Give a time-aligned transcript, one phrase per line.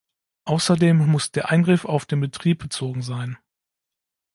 [0.45, 3.37] Außerdem muss der Eingriff auf den Betrieb bezogen sein.